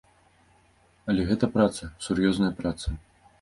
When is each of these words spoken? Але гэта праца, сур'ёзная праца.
Але 1.13 1.25
гэта 1.31 1.51
праца, 1.59 1.91
сур'ёзная 2.07 2.51
праца. 2.63 2.87